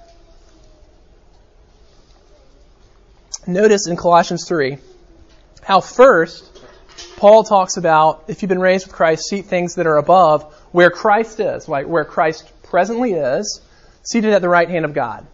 [3.49, 4.79] notice in Colossians 3
[5.63, 6.61] how first
[7.17, 10.91] Paul talks about if you've been raised with Christ, seek things that are above where
[10.91, 13.61] Christ is, like where Christ presently is,
[14.03, 15.27] seated at the right hand of God.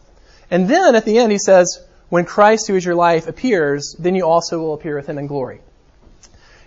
[0.50, 4.14] And then at the end he says, when Christ, who is your life, appears, then
[4.14, 5.60] you also will appear with him in glory.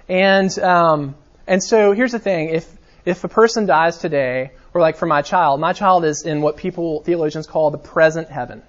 [0.09, 2.69] And um, and so here's the thing: if
[3.05, 6.57] if a person dies today, or like for my child, my child is in what
[6.57, 8.63] people theologians call the present heaven.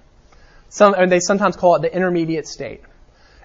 [0.69, 2.81] Some and they sometimes call it the intermediate state.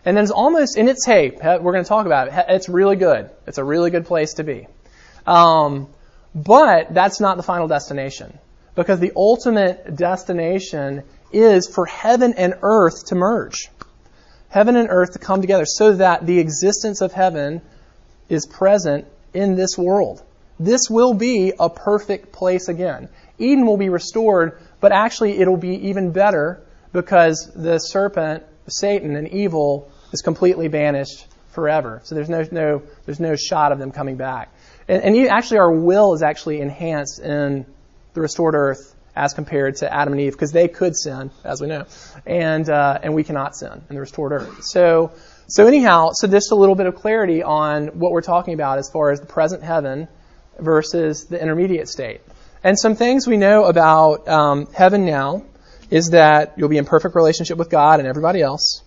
[0.05, 2.35] And then it's almost in it's hey, we're going to talk about it.
[2.49, 3.31] It's really good.
[3.47, 4.67] It's a really good place to be.
[5.27, 5.89] Um,
[6.35, 8.39] but that's not the final destination
[8.75, 13.71] because the ultimate destination is for heaven and earth to merge.
[14.49, 17.63] Heaven and earth to come together so that the existence of heaven
[18.29, 20.23] is present in this world.
[20.61, 23.09] This will be a perfect place again.
[23.39, 26.64] Eden will be restored, but actually it'll be even better
[26.95, 32.01] because the serpent, Satan, and evil is completely banished forever.
[32.05, 34.55] So there's no, no, there's no shot of them coming back.
[34.89, 37.67] And, and actually our will is actually enhanced in
[38.15, 41.69] the restored earth as compared to Adam and Eve, because they could sin, as we
[41.69, 41.85] know,
[42.27, 44.65] and uh, and we cannot sin in the restored earth.
[44.65, 45.13] So
[45.47, 48.91] so anyhow, so just a little bit of clarity on what we're talking about as
[48.91, 50.09] far as the present heaven
[50.59, 52.23] versus the intermediate state.
[52.65, 55.45] And some things we know about um, heaven now
[55.95, 58.83] is that you'll be in perfect relationship with God and everybody else.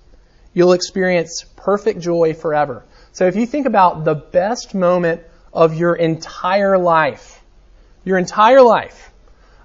[0.53, 2.83] You'll experience perfect joy forever.
[3.13, 5.21] So if you think about the best moment
[5.53, 7.41] of your entire life,
[8.03, 9.09] your entire life,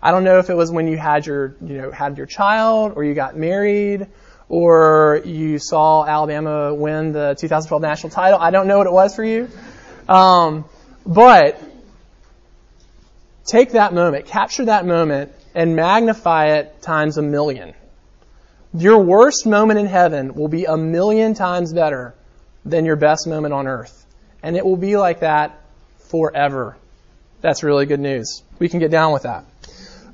[0.00, 2.92] I don't know if it was when you had your, you know, had your child
[2.94, 4.06] or you got married
[4.48, 8.38] or you saw Alabama win the 2012 national title.
[8.38, 9.48] I don't know what it was for you.
[10.08, 10.64] Um,
[11.04, 11.60] but
[13.44, 17.74] take that moment, capture that moment, and magnify it times a million.
[18.74, 22.14] Your worst moment in heaven will be a million times better
[22.64, 24.06] than your best moment on earth.
[24.42, 25.60] And it will be like that
[26.10, 26.76] forever.
[27.42, 28.42] That's really good news.
[28.58, 29.44] We can get down with that.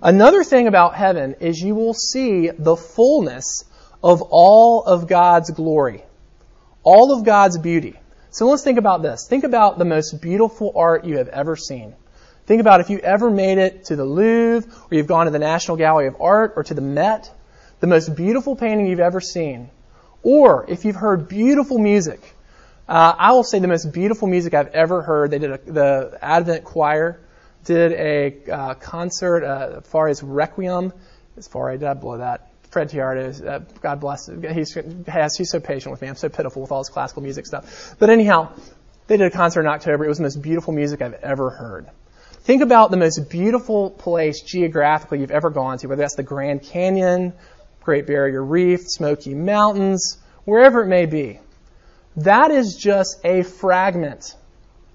[0.03, 3.65] Another thing about heaven is you will see the fullness
[4.03, 6.03] of all of God's glory,
[6.83, 7.99] all of God's beauty.
[8.31, 9.27] So let's think about this.
[9.29, 11.95] Think about the most beautiful art you have ever seen.
[12.49, 15.39] Think about if you ever made it to the Louvre, or you've gone to the
[15.39, 17.31] National Gallery of Art, or to the Met,
[17.81, 19.69] the most beautiful painting you've ever seen.
[20.23, 22.35] Or if you've heard beautiful music,
[22.89, 25.31] uh, I will say the most beautiful music I've ever heard.
[25.31, 27.21] They did a, the Advent Choir
[27.67, 30.95] did a uh, concert uh, Fauré's Requiem.
[31.39, 32.49] Fauré's did I blow that?
[32.71, 34.43] Fred Teardo, uh, God bless him.
[34.43, 34.73] He's,
[35.07, 36.09] has, he's so patient with me.
[36.09, 37.95] I'm so pitiful with all his classical music stuff.
[37.99, 38.55] But anyhow,
[39.07, 40.07] they did a concert in October.
[40.07, 41.91] It was the most beautiful music I've ever heard.
[42.49, 46.63] Think about the most beautiful place geographically you've ever gone to, whether that's the Grand
[46.63, 47.35] Canyon,
[47.83, 51.41] Great Barrier Reef, Smoky Mountains, wherever it may be.
[52.17, 54.35] That is just a fragment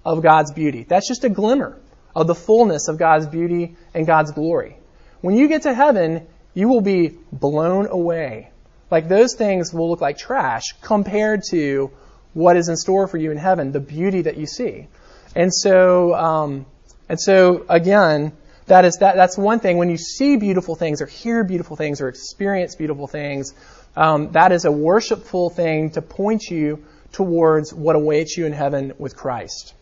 [0.04, 0.82] of God's beauty.
[0.90, 1.78] That's just a glimmer
[2.16, 4.76] of the fullness of God's beauty and God's glory.
[5.22, 8.50] When you get to heaven, you will be blown away.
[8.90, 11.92] Like those things will look like trash compared to
[12.34, 14.88] what is in store for you in heaven, the beauty that you see.
[15.36, 16.66] And so, um,
[17.10, 18.34] and so again,
[18.68, 19.16] that is that.
[19.16, 19.78] That's one thing.
[19.78, 23.54] When you see beautiful things, or hear beautiful things, or experience beautiful things,
[23.96, 28.94] um, that is a worshipful thing to point you towards what awaits you in heaven
[28.98, 29.74] with Christ.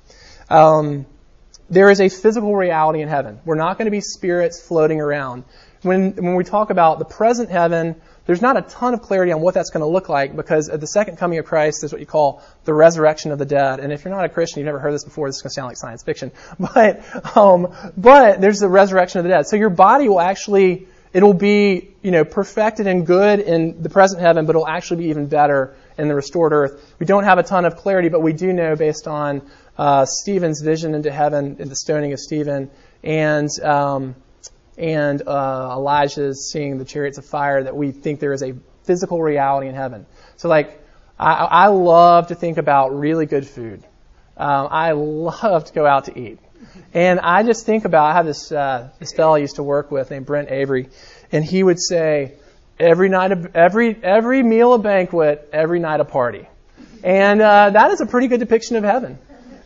[0.49, 1.05] Um,
[1.69, 3.39] there is a physical reality in heaven.
[3.45, 5.45] We're not going to be spirits floating around.
[5.83, 9.41] When, when we talk about the present heaven, there's not a ton of clarity on
[9.41, 11.99] what that's going to look like because at the second coming of Christ, is what
[11.99, 13.79] you call the resurrection of the dead.
[13.79, 15.53] And if you're not a Christian, you've never heard this before, this is going to
[15.53, 16.31] sound like science fiction.
[16.59, 17.03] But,
[17.35, 19.47] um, but there's the resurrection of the dead.
[19.47, 24.21] So your body will actually, it'll be, you know, perfected and good in the present
[24.21, 26.93] heaven, but it'll actually be even better in the restored earth.
[26.99, 29.41] We don't have a ton of clarity, but we do know based on
[29.77, 32.69] uh, Stephen's vision into heaven, the stoning of Stephen,
[33.03, 34.15] and um,
[34.81, 39.21] and uh, Elijah's seeing the chariots of fire, that we think there is a physical
[39.21, 40.07] reality in heaven.
[40.37, 40.83] So, like,
[41.19, 43.83] I, I love to think about really good food.
[44.35, 46.39] Um, I love to go out to eat.
[46.93, 49.91] And I just think about, I have this, uh, this fellow I used to work
[49.91, 50.89] with named Brent Avery,
[51.31, 52.33] and he would say,
[52.79, 56.47] every night, a, every, every meal a banquet, every night a party.
[57.03, 59.19] And uh, that is a pretty good depiction of heaven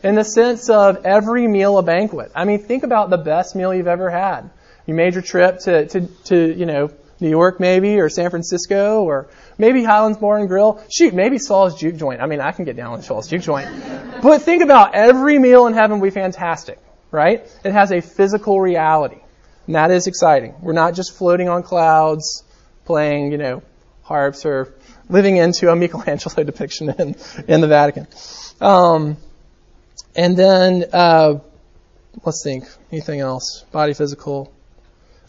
[0.04, 2.32] in the sense of every meal a banquet.
[2.36, 4.49] I mean, think about the best meal you've ever had.
[4.86, 9.04] You made your trip to, to, to you know, New York maybe, or San Francisco,
[9.04, 10.84] or maybe Highlands Bar and Grill.
[10.89, 12.21] Shoot, maybe Saw's Juke Joint.
[12.21, 13.69] I mean, I can get down with Saw's Juke Joint.
[14.21, 16.80] but think about every meal in heaven will be fantastic,
[17.12, 17.48] right?
[17.63, 19.19] It has a physical reality.
[19.65, 20.56] And that is exciting.
[20.62, 22.43] We're not just floating on clouds,
[22.86, 23.63] playing, you know,
[24.04, 24.74] harps or
[25.10, 27.15] living into a Michelangelo depiction in,
[27.48, 28.08] in the Vatican.
[28.62, 29.17] Um,
[30.15, 31.39] and then, uh,
[32.24, 32.65] let's think.
[32.91, 33.65] Anything else?
[33.71, 34.52] Body physical.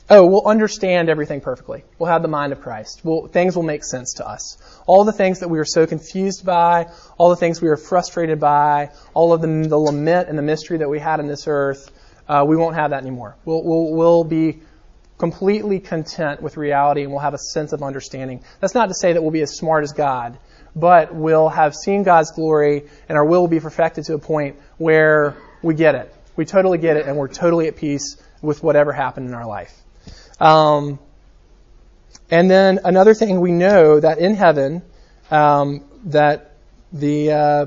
[0.09, 1.83] Oh, we'll understand everything perfectly.
[1.99, 3.01] We'll have the mind of Christ.
[3.03, 4.57] We'll, things will make sense to us.
[4.87, 6.87] All the things that we were so confused by,
[7.19, 10.79] all the things we were frustrated by, all of the, the lament and the mystery
[10.79, 11.91] that we had in this earth,
[12.29, 13.37] uh, we won't have that anymore.
[13.45, 14.61] We'll, we'll, we'll be
[15.19, 18.45] completely content with reality and we'll have a sense of understanding.
[18.61, 20.39] That's not to say that we'll be as smart as God,
[20.77, 24.57] but we'll have seen God's glory and our will will be perfected to a point
[24.79, 26.15] where we get it.
[26.37, 29.73] We totally get it and we're totally at peace with whatever happened in our life.
[30.41, 30.99] Um,
[32.31, 34.83] and then another thing we know that in heaven,
[35.31, 36.53] um, that
[36.93, 37.67] the, uh,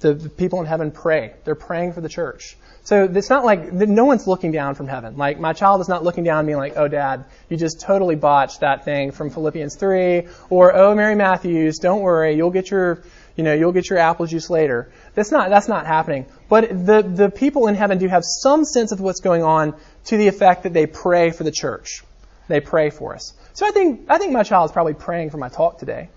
[0.00, 1.34] the, the people in heaven pray.
[1.44, 2.56] They're praying for the church.
[2.86, 5.16] So it's not like no one's looking down from heaven.
[5.16, 8.14] Like my child is not looking down and being like, "Oh, Dad, you just totally
[8.14, 13.02] botched that thing from Philippians three," or "Oh, Mary Matthews, don't worry, you'll get your,
[13.36, 16.26] you know, you'll get your apple juice later." That's not that's not happening.
[16.48, 19.74] But the the people in heaven do have some sense of what's going on
[20.06, 22.02] to the effect that they pray for the church.
[22.48, 23.34] They pray for us.
[23.54, 26.08] So I think I think my child is probably praying for my talk today.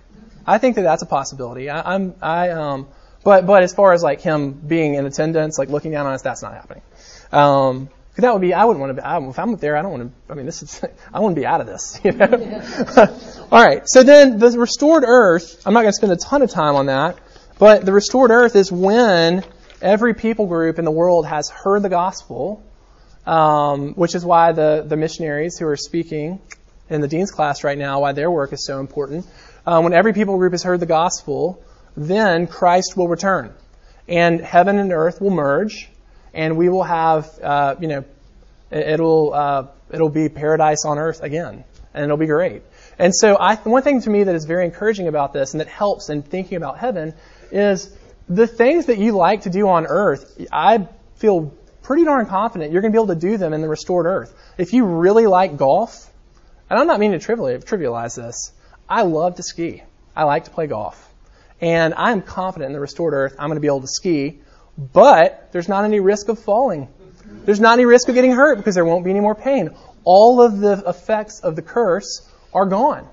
[0.45, 1.69] I think that that's a possibility.
[1.69, 2.87] I, I'm I um
[3.23, 6.21] but but as far as like him being in attendance, like looking down on us,
[6.21, 6.81] that's not happening.
[7.31, 7.89] Um,
[8.21, 9.29] that would be I wouldn't want to be.
[9.29, 10.31] If I'm there, I don't want to.
[10.31, 10.81] I mean, this is
[11.13, 11.99] I want to be out of this.
[12.03, 12.27] You know.
[13.51, 13.83] All right.
[13.85, 15.61] So then the restored earth.
[15.65, 17.17] I'm not going to spend a ton of time on that,
[17.57, 19.43] but the restored earth is when
[19.81, 22.63] every people group in the world has heard the gospel,
[23.25, 26.41] um, which is why the the missionaries who are speaking
[26.89, 29.25] in the dean's class right now why their work is so important.
[29.65, 31.63] Uh, when every people group has heard the gospel,
[31.95, 33.53] then Christ will return,
[34.07, 35.89] and heaven and earth will merge,
[36.33, 38.05] and we will have, uh, you know,
[38.71, 41.63] it'll uh, it'll be paradise on earth again,
[41.93, 42.61] and it'll be great.
[42.97, 45.67] And so, I, one thing to me that is very encouraging about this, and that
[45.67, 47.13] helps in thinking about heaven,
[47.51, 47.95] is
[48.27, 50.45] the things that you like to do on earth.
[50.51, 53.67] I feel pretty darn confident you're going to be able to do them in the
[53.67, 54.33] restored earth.
[54.57, 56.07] If you really like golf,
[56.69, 58.51] and I'm not meaning to trivialize this,
[58.87, 59.83] I love to ski.
[60.15, 61.05] I like to play golf.
[61.61, 64.39] And I'm confident in the restored earth I'm going to be able to ski,
[64.79, 66.87] but there's not any risk of falling.
[67.45, 69.71] There's not any risk of getting hurt because there won't be any more pain.
[70.03, 73.07] All of the effects of the curse are gone.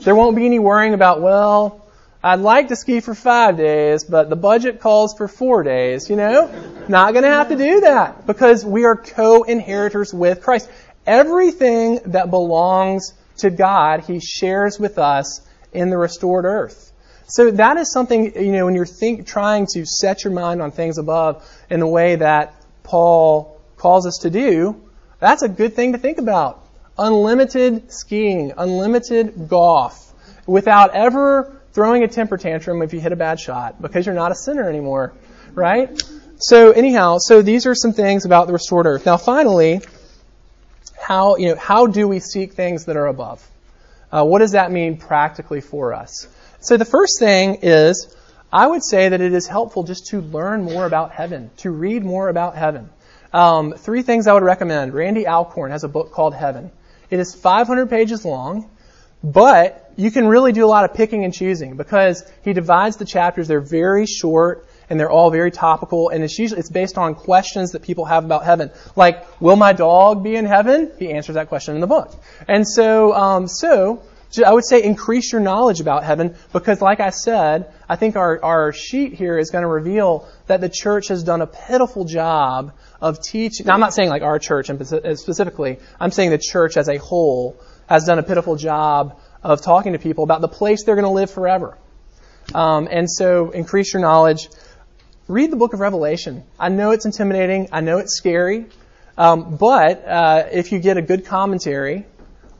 [0.00, 1.84] There won't be any worrying about, well,
[2.22, 6.16] I'd like to ski for five days, but the budget calls for four days, you
[6.16, 6.50] know?
[6.88, 10.70] Not gonna have to do that because we are co-inheritors with Christ.
[11.06, 15.40] Everything that belongs to God, He shares with us
[15.72, 16.89] in the restored earth.
[17.30, 20.72] So that is something, you know, when you're think, trying to set your mind on
[20.72, 24.82] things above in the way that Paul calls us to do,
[25.20, 26.64] that's a good thing to think about.
[26.98, 30.12] Unlimited skiing, unlimited golf,
[30.44, 34.32] without ever throwing a temper tantrum if you hit a bad shot because you're not
[34.32, 35.12] a sinner anymore,
[35.54, 36.02] right?
[36.38, 39.06] So anyhow, so these are some things about the restored earth.
[39.06, 39.80] Now finally,
[41.00, 43.46] how, you know, how do we seek things that are above?
[44.10, 46.26] Uh, what does that mean practically for us?
[46.60, 48.14] So the first thing is,
[48.52, 52.04] I would say that it is helpful just to learn more about heaven, to read
[52.04, 52.90] more about heaven.
[53.32, 54.92] Um, three things I would recommend.
[54.92, 56.70] Randy Alcorn has a book called Heaven.
[57.08, 58.68] It is 500 pages long.
[59.22, 63.04] But you can really do a lot of picking and choosing because he divides the
[63.04, 63.48] chapters.
[63.48, 67.72] They're very short and they're all very topical and it's usually it's based on questions
[67.72, 68.70] that people have about heaven.
[68.96, 70.90] Like, will my dog be in heaven?
[70.98, 72.14] He answers that question in the book.
[72.48, 74.02] And so, um, so
[74.44, 78.42] I would say increase your knowledge about heaven because, like I said, I think our,
[78.44, 82.72] our sheet here is going to reveal that the church has done a pitiful job
[83.00, 83.66] of teaching.
[83.66, 85.78] Now, I'm not saying like our church specifically.
[85.98, 89.98] I'm saying the church as a whole has done a pitiful job of talking to
[89.98, 91.76] people about the place they're going to live forever.
[92.54, 94.48] Um, and so increase your knowledge.
[95.26, 96.44] Read the book of Revelation.
[96.58, 97.68] I know it's intimidating.
[97.72, 98.66] I know it's scary.
[99.18, 102.06] Um, but uh, if you get a good commentary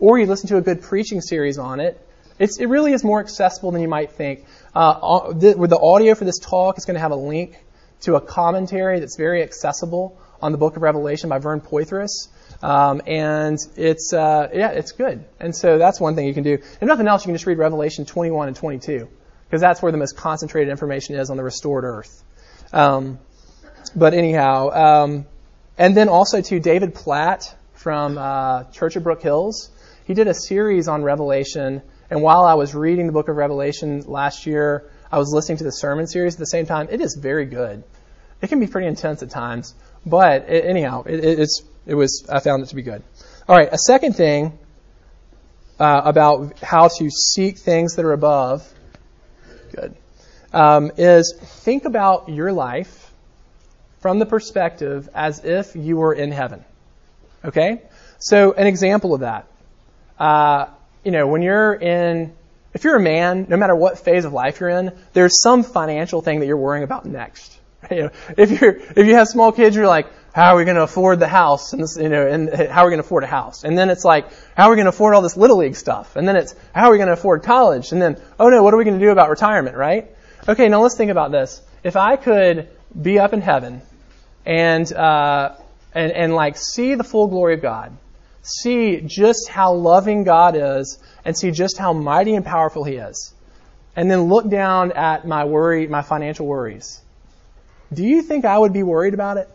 [0.01, 2.05] or you listen to a good preaching series on it,
[2.39, 4.47] it really is more accessible than you might think.
[4.75, 7.57] Uh, the, with the audio for this talk, it's going to have a link
[8.01, 12.29] to a commentary that's very accessible on the book of Revelation by Vern Poythress.
[12.63, 15.25] Um, and it's uh, yeah, it's good.
[15.39, 16.55] And so that's one thing you can do.
[16.55, 19.09] If nothing else, you can just read Revelation 21 and 22
[19.45, 22.23] because that's where the most concentrated information is on the restored earth.
[22.73, 23.19] Um,
[23.95, 25.27] but anyhow, um,
[25.77, 29.71] and then also to David Platt from uh, Church of Brook Hills.
[30.11, 34.01] He did a series on Revelation, and while I was reading the book of Revelation
[34.09, 36.89] last year, I was listening to the sermon series at the same time.
[36.91, 37.85] It is very good.
[38.43, 39.73] It can be pretty intense at times,
[40.05, 43.05] but it, anyhow, it, it's it was I found it to be good.
[43.49, 44.59] All right, a second thing
[45.79, 48.69] uh, about how to seek things that are above,
[49.71, 49.95] good,
[50.53, 53.13] um, is think about your life
[54.01, 56.65] from the perspective as if you were in heaven.
[57.45, 57.83] Okay,
[58.19, 59.47] so an example of that,
[60.21, 60.67] uh,
[61.03, 62.33] you know, when you're in
[62.73, 66.23] if you're a man, no matter what phase of life you're in, there's some financial
[66.23, 67.57] thing that you're worrying about next.
[67.91, 70.77] You know, if you're if you have small kids, you're like, how are we going
[70.77, 71.73] to afford the house?
[71.73, 73.65] And this, you know, and how are we going to afford a house?
[73.65, 76.15] And then it's like, how are we going to afford all this little league stuff?
[76.15, 77.91] And then it's, how are we going to afford college?
[77.93, 79.77] And then, oh no, what are we going to do about retirement?
[79.77, 80.15] Right?
[80.47, 81.63] Okay, now let's think about this.
[81.83, 82.69] If I could
[83.01, 83.81] be up in heaven
[84.45, 85.57] and uh,
[85.95, 87.97] and and like see the full glory of God,
[88.43, 93.35] see just how loving God is, and see just how mighty and powerful He is,
[93.97, 97.01] and then look down at my worry, my financial worries
[97.93, 99.49] do you think I would be worried about it?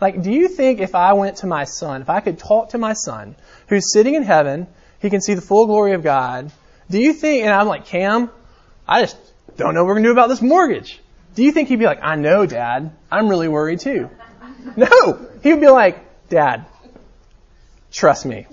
[0.00, 2.78] Like, do you think if I went to my son, if I could talk to
[2.78, 3.36] my son,
[3.68, 4.66] who's sitting in heaven,
[5.00, 6.50] he can see the full glory of God,
[6.88, 8.30] do you think, and I'm like, Cam,
[8.88, 9.16] I just
[9.56, 11.00] don't know what we're going to do about this mortgage.
[11.34, 14.10] Do you think he'd be like, I know, Dad, I'm really worried too?
[14.76, 15.26] No!
[15.42, 16.66] He would be like, Dad,
[17.90, 18.46] trust me,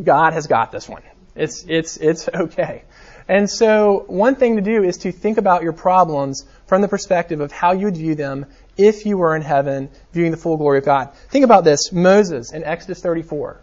[0.00, 1.02] God has got this one.
[1.34, 2.84] It's, it's, it's okay.
[3.28, 7.40] And so one thing to do is to think about your problems from the perspective
[7.40, 8.46] of how you would view them
[8.76, 11.14] if you were in heaven viewing the full glory of God.
[11.30, 11.92] Think about this.
[11.92, 13.60] Moses in Exodus 34.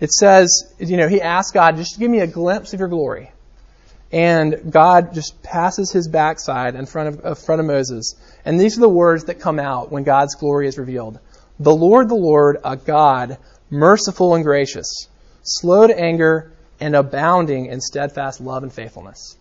[0.00, 3.32] It says, you know, he asked God, just give me a glimpse of your glory.
[4.10, 8.14] And God just passes his backside in front of, in front of Moses.
[8.44, 11.18] And these are the words that come out when God's glory is revealed.
[11.60, 13.38] The Lord, the Lord, a God,
[13.70, 15.08] merciful and gracious,
[15.42, 19.36] slow to anger, and abounding in steadfast love and faithfulness.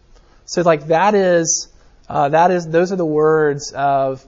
[0.46, 1.68] So like that is
[2.10, 4.26] uh, that is those are the words of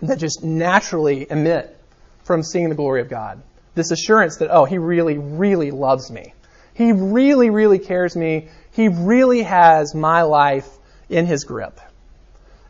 [0.00, 1.76] that just naturally emit
[2.24, 3.42] from seeing the glory of God.
[3.74, 6.34] This assurance that oh, He really, really loves me.
[6.74, 8.48] He really, really cares me.
[8.72, 10.68] He really has my life
[11.08, 11.80] in His grip.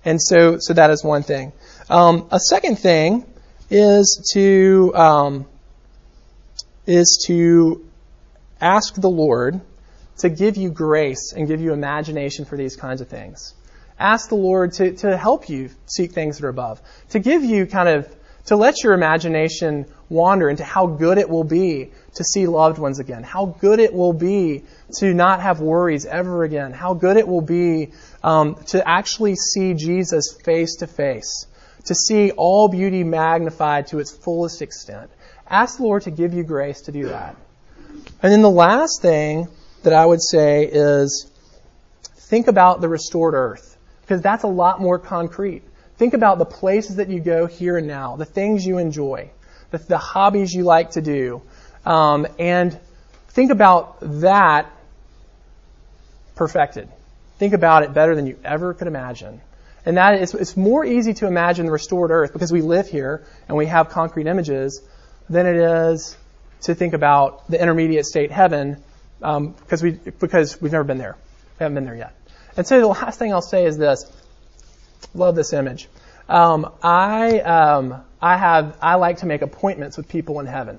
[0.05, 1.53] And so, so that is one thing.
[1.88, 3.24] Um, a second thing
[3.70, 5.47] is to um,
[6.87, 7.85] is to
[8.61, 9.61] ask the Lord
[10.18, 13.55] to give you grace and give you imagination for these kinds of things.
[13.99, 16.80] Ask the Lord to, to help you seek things that are above,
[17.11, 18.14] to give you kind of,
[18.47, 22.99] to let your imagination wander into how good it will be to see loved ones
[22.99, 24.64] again, how good it will be
[24.99, 29.74] to not have worries ever again, how good it will be um, to actually see
[29.74, 31.47] Jesus face to face,
[31.87, 35.11] to see all beauty magnified to its fullest extent.
[35.49, 37.36] Ask the Lord to give you grace to do that.
[38.22, 39.49] And then the last thing
[39.82, 41.30] that I would say is
[42.16, 45.62] think about the restored earth, because that's a lot more concrete.
[45.97, 49.30] Think about the places that you go here and now, the things you enjoy,
[49.70, 51.42] the, the hobbies you like to do,
[51.84, 52.78] um, and
[53.28, 54.70] think about that
[56.34, 56.88] perfected.
[57.38, 59.40] Think about it better than you ever could imagine.
[59.86, 63.24] And that is, it's more easy to imagine the restored earth because we live here
[63.49, 64.80] and we have concrete images
[65.29, 66.16] than it is
[66.62, 68.83] to think about the intermediate state heaven
[69.22, 71.16] um, because we because we've never been there.
[71.59, 72.14] We haven't been there yet.
[72.57, 74.11] And so the last thing I'll say is this:
[75.14, 75.89] love this image.
[76.29, 80.79] Um, I um, I have I like to make appointments with people in heaven.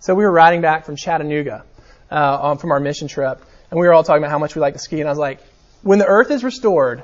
[0.00, 1.64] So we were riding back from Chattanooga
[2.10, 3.40] uh, from our mission trip,
[3.70, 5.00] and we were all talking about how much we like to ski.
[5.00, 5.40] And I was like,
[5.82, 7.02] when the Earth is restored,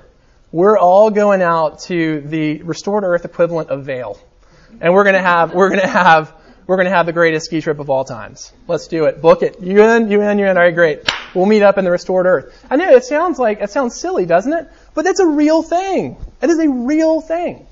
[0.52, 4.20] we're all going out to the restored Earth equivalent of Vail,
[4.80, 6.32] and we're gonna have we're gonna have
[6.70, 8.52] we're going to have the greatest ski trip of all times.
[8.68, 9.20] Let's do it.
[9.20, 9.60] Book it.
[9.60, 10.08] You in?
[10.08, 10.38] You in?
[10.38, 10.56] You in?
[10.56, 11.00] All right, great.
[11.34, 12.64] We'll meet up in the restored earth.
[12.70, 14.68] I know it sounds like, it sounds silly, doesn't it?
[14.94, 16.16] But that's a real thing.
[16.40, 17.66] It is a real thing.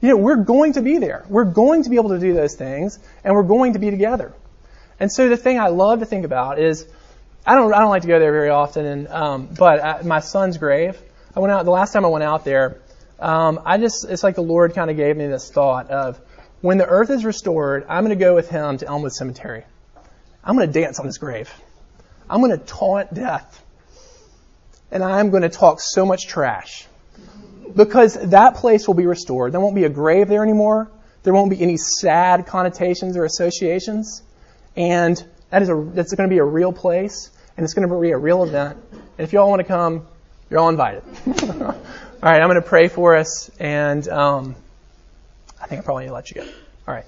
[0.00, 1.26] You know, we're going to be there.
[1.28, 4.32] We're going to be able to do those things, and we're going to be together.
[4.98, 6.86] And so the thing I love to think about is,
[7.44, 10.20] I don't, I don't like to go there very often, and, um, but at my
[10.20, 10.98] son's grave,
[11.36, 12.80] I went out, the last time I went out there,
[13.18, 16.18] um, I just, it's like the Lord kind of gave me this thought of,
[16.60, 19.64] when the earth is restored, I'm going to go with him to Elmwood Cemetery.
[20.44, 21.52] I'm going to dance on his grave.
[22.28, 23.64] I'm going to taunt death.
[24.90, 26.86] And I'm going to talk so much trash.
[27.74, 29.52] Because that place will be restored.
[29.52, 30.90] There won't be a grave there anymore.
[31.22, 34.22] There won't be any sad connotations or associations.
[34.76, 37.30] And that is a, that's going to be a real place.
[37.56, 38.78] And it's going to be a real event.
[38.92, 40.06] And if you all want to come,
[40.48, 41.04] you're all invited.
[41.26, 41.74] all
[42.22, 43.50] right, I'm going to pray for us.
[43.60, 44.56] And, um,
[45.60, 46.48] I think I probably need to let you go.
[46.88, 47.04] All right.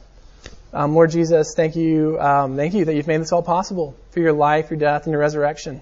[0.72, 4.20] Um, Lord Jesus, thank you, um, thank you that you've made this all possible for
[4.20, 5.80] your life, your death, and your resurrection.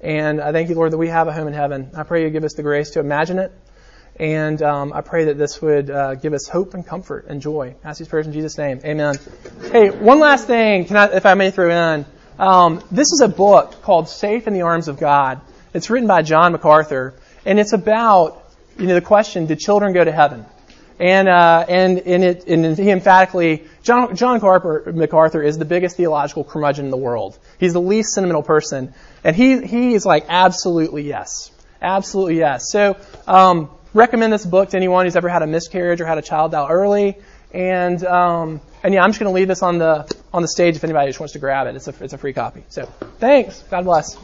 [0.00, 1.90] And I thank you, Lord, that we have a home in heaven.
[1.94, 3.52] I pray you give us the grace to imagine it.
[4.20, 7.74] And um, I pray that this would uh, give us hope and comfort and joy.
[7.82, 8.80] I ask these prayers in Jesus' name.
[8.84, 9.18] Amen.
[9.72, 12.06] Hey, one last thing, can I, if I may throw in.
[12.38, 15.40] Um, this is a book called Safe in the Arms of God.
[15.74, 18.42] It's written by John MacArthur, and it's about
[18.78, 20.46] you know the question: Did children go to heaven?
[21.00, 25.96] And, uh, and, and, it, and he emphatically, John, John Carper, MacArthur is the biggest
[25.96, 27.38] theological curmudgeon in the world.
[27.58, 28.92] He's the least sentimental person.
[29.24, 31.50] And he, he is like, absolutely yes.
[31.80, 32.70] Absolutely yes.
[32.70, 36.22] So, um, recommend this book to anyone who's ever had a miscarriage or had a
[36.22, 37.16] child die early.
[37.54, 40.76] And, um, and yeah, I'm just going to leave this on the, on the stage
[40.76, 41.76] if anybody just wants to grab it.
[41.76, 42.62] It's a, it's a free copy.
[42.68, 42.84] So,
[43.18, 43.62] thanks.
[43.70, 44.18] God bless.